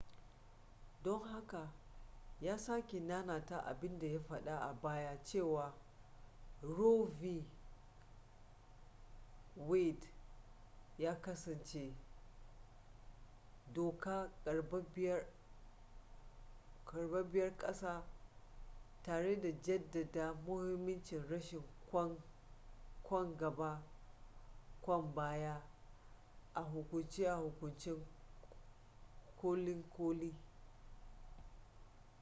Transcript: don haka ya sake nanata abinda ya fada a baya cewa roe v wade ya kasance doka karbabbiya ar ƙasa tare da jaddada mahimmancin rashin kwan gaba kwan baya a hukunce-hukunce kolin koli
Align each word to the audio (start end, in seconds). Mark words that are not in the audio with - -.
don 1.03 1.23
haka 1.27 1.69
ya 2.41 2.57
sake 2.59 2.99
nanata 2.99 3.65
abinda 3.65 4.07
ya 4.07 4.19
fada 4.19 4.59
a 4.61 4.73
baya 4.73 5.23
cewa 5.23 5.73
roe 6.61 7.07
v 7.19 7.45
wade 9.57 10.07
ya 10.97 11.15
kasance 11.21 11.93
doka 13.73 14.31
karbabbiya 14.45 15.25
ar 16.85 17.57
ƙasa 17.57 18.03
tare 19.03 19.41
da 19.41 19.51
jaddada 19.51 20.33
mahimmancin 20.33 21.27
rashin 21.29 21.63
kwan 23.03 23.37
gaba 23.37 23.83
kwan 24.81 25.15
baya 25.15 25.61
a 26.53 26.61
hukunce-hukunce 26.61 27.95
kolin 29.37 29.83
koli 29.89 30.35